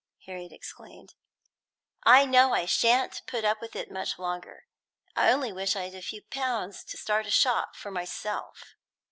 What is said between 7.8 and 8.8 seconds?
myself."